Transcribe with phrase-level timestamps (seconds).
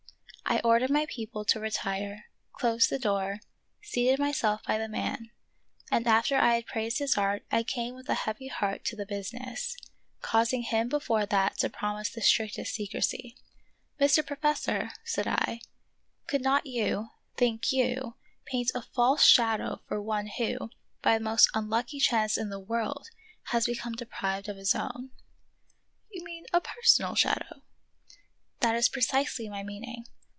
[0.47, 3.39] I ordered my people to retire, closed the door,
[3.81, 5.31] seated myself by the man,
[5.89, 9.05] and after I had praised his art I came with a heavy heart to the
[9.05, 9.77] business,
[10.19, 13.37] causing him before that to promise the strictest secrecy."
[14.01, 14.27] Mr.
[14.27, 15.61] Professor," said I,"
[16.27, 18.15] could not you, think you,
[18.45, 20.69] paint a false shadow for one who,
[21.01, 23.07] by the most unlucky chance in the world,
[23.45, 25.11] has become deprived of his own 1
[26.11, 27.61] ""You mean a personal shadow?""
[28.59, 30.07] That is precisely my meaning."